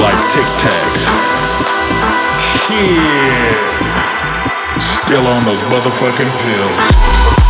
like 0.00 0.18
Tic 0.30 0.46
Tacs. 0.62 1.02
Shit. 2.38 3.58
Still 4.80 5.26
on 5.26 5.44
those 5.44 5.62
motherfucking 5.72 6.30
pills. 6.44 7.47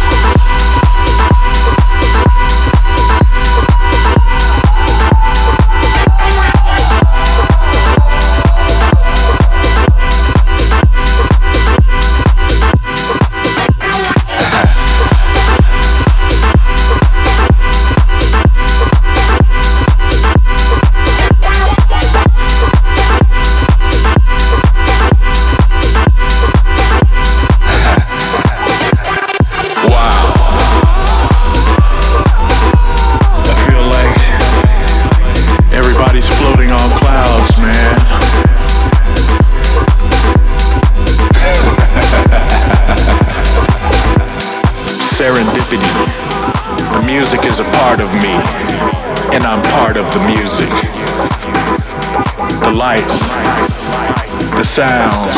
sounds, 54.78 55.34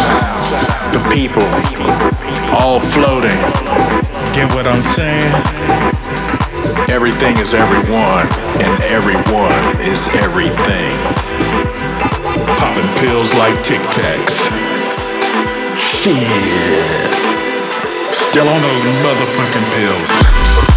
the 0.92 1.00
people, 1.08 1.40
all 2.52 2.78
floating. 2.78 3.40
Get 4.36 4.52
what 4.52 4.68
I'm 4.68 4.82
saying? 4.82 5.32
Everything 6.90 7.38
is 7.38 7.54
everyone, 7.54 8.26
and 8.60 8.82
everyone 8.82 9.64
is 9.80 10.08
everything. 10.20 10.92
Popping 12.60 12.90
pills 13.00 13.32
like 13.32 13.56
Tic 13.64 13.80
Tacs. 13.96 14.52
Shit. 15.80 16.20
Still 18.12 18.46
on 18.46 18.60
those 18.60 18.84
motherfucking 19.00 19.66
pills. 19.72 20.69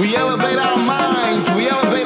We 0.00 0.16
elevate 0.16 0.58
our 0.58 0.76
minds, 0.76 1.48
we 1.52 1.68
elevate 1.68 2.03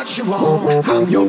what 0.00 0.16
you 0.16 0.24
want. 0.24 0.88
I'm 0.88 1.08
your 1.10 1.28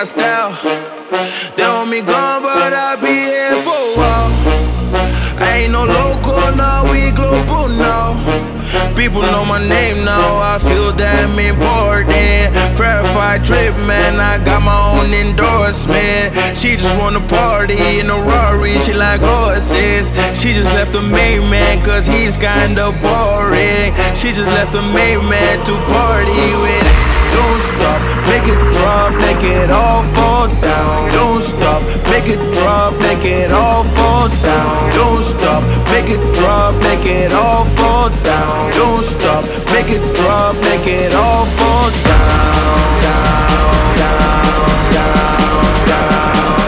my 0.00 0.04
style. 0.04 0.79
horseman. 15.70 16.34
She 16.52 16.74
just 16.74 16.96
wanna 16.98 17.20
party 17.20 17.78
in 18.00 18.10
a 18.10 18.18
Rari, 18.18 18.74
she 18.80 18.92
like 18.92 19.20
horses. 19.20 20.10
She 20.34 20.52
just 20.52 20.74
left 20.74 20.92
the 20.92 21.02
main 21.02 21.48
man, 21.48 21.80
cause 21.84 22.06
he's 22.06 22.36
kinda 22.36 22.90
boring. 23.02 23.94
She 24.18 24.34
just 24.34 24.50
left 24.58 24.72
the 24.72 24.82
main 24.82 25.22
man 25.30 25.56
to 25.66 25.74
party 25.94 26.46
with. 26.62 26.88
Don't 27.30 27.62
stop, 27.70 28.00
make 28.26 28.46
it 28.50 28.60
drop, 28.74 29.14
make 29.22 29.44
it 29.44 29.70
all 29.70 30.02
fall 30.02 30.48
down. 30.60 31.08
Don't 31.12 31.40
stop, 31.40 31.80
make 32.10 32.26
it 32.26 32.42
drop, 32.54 32.98
make 32.98 33.24
it 33.24 33.52
all 33.52 33.84
fall 33.84 34.28
down. 34.42 34.90
Don't 34.98 35.22
stop, 35.22 35.62
make 35.92 36.10
it 36.10 36.22
drop, 36.34 36.74
make 36.82 37.06
it 37.06 37.32
all 37.32 37.64
fall 37.64 38.10
down. 38.26 38.72
Don't 38.72 39.04
stop, 39.04 39.44
make 39.70 39.90
it 39.96 40.02
drop, 40.18 40.56
make 40.66 40.88
it 40.88 41.14
all 41.14 41.46
fall 41.46 41.90
down, 42.10 43.02
down, 43.06 43.96
down, 44.02 44.92
down 44.94 45.39
now 46.20 46.59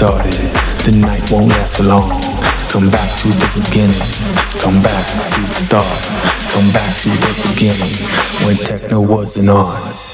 started. 0.00 0.32
The 0.86 0.96
night 0.96 1.30
won't 1.30 1.48
last 1.48 1.76
for 1.76 1.82
long. 1.82 2.08
Come 2.70 2.88
back 2.88 3.18
to 3.18 3.28
the 3.28 3.50
beginning. 3.52 4.00
Come 4.58 4.80
back 4.80 5.06
to 5.28 5.40
the 5.42 5.54
start. 5.60 6.00
Come 6.48 6.72
back 6.72 6.96
to 7.00 7.10
the 7.10 7.52
beginning 7.52 7.92
when 8.46 8.56
techno 8.56 9.02
wasn't 9.02 9.50
on. 9.50 10.09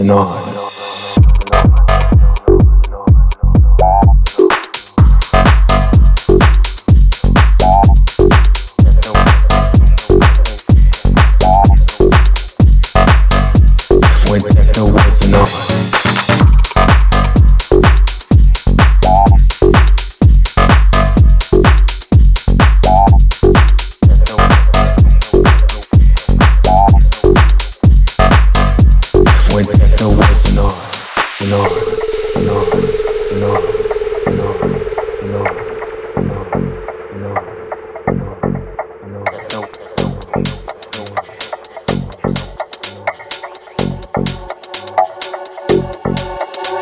and 0.00 0.10
on. 0.10 0.49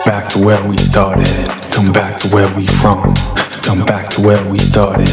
back 0.08 0.26
to 0.26 0.38
where 0.38 0.66
we 0.66 0.74
started. 0.78 1.28
Come 1.70 1.92
back 1.92 2.16
to 2.16 2.28
where 2.28 2.48
we 2.56 2.66
from. 2.80 3.12
Come 3.60 3.84
back 3.84 4.08
to 4.16 4.22
where 4.22 4.42
we 4.48 4.56
started. 4.56 5.06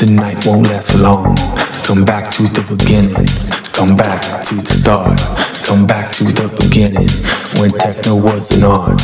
The 0.00 0.08
night 0.10 0.46
won't 0.46 0.68
last 0.68 0.92
for 0.92 0.98
long. 1.04 1.36
Come 1.84 2.02
back 2.02 2.30
to 2.30 2.44
the 2.56 2.64
beginning. 2.64 3.28
Come 3.76 3.94
back 3.94 4.22
to 4.48 4.54
the 4.54 4.72
start. 4.72 5.20
Come 5.68 5.86
back 5.86 6.10
to 6.12 6.24
the 6.24 6.48
beginning 6.64 7.12
when 7.60 7.76
techno 7.76 8.16
was 8.16 8.48
an 8.56 8.64
art. 8.64 8.96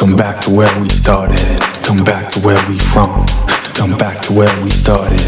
Come 0.00 0.16
back 0.16 0.40
to 0.48 0.50
where 0.50 0.72
we 0.80 0.88
started. 0.88 1.44
Come 1.84 2.00
back 2.02 2.30
to 2.30 2.40
where 2.40 2.62
we 2.66 2.78
from. 2.78 3.26
Come 3.76 3.98
back 3.98 4.22
to 4.22 4.32
where 4.32 4.64
we 4.64 4.70
started. 4.70 5.20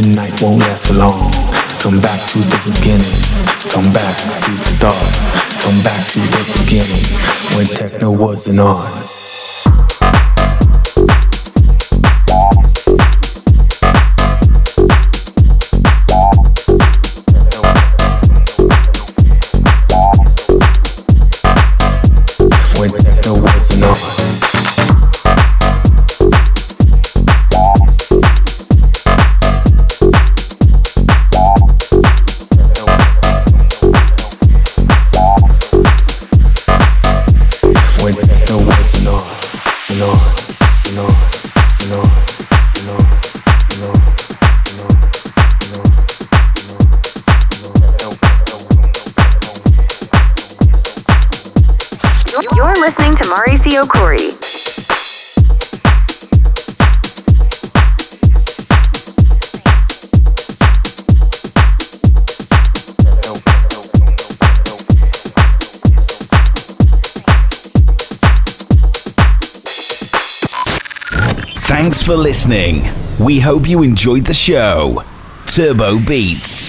The 0.00 0.12
night 0.16 0.40
won't 0.40 0.60
last 0.60 0.86
for 0.86 0.94
long. 0.94 1.30
Come 1.84 2.00
back 2.00 2.20
to 2.32 2.38
the 2.38 2.58
beginning. 2.64 3.20
Come 3.68 3.92
back 3.92 4.16
to 4.16 4.48
the 4.48 4.68
start. 4.80 5.50
Come 5.60 5.76
back 5.84 6.08
to 6.08 6.20
the 6.20 6.42
beginning 6.64 7.04
when 7.52 7.66
techno 7.66 8.10
was 8.10 8.46
an 8.46 8.58
art. 8.58 9.09
For 72.10 72.16
listening. 72.16 72.82
We 73.20 73.38
hope 73.38 73.68
you 73.68 73.84
enjoyed 73.84 74.24
the 74.24 74.34
show. 74.34 75.04
Turbo 75.46 76.00
Beats. 76.00 76.59